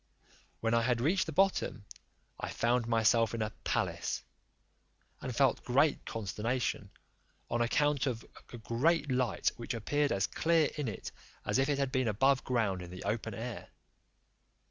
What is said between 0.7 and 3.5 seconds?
I had reached the bottom, I found myself in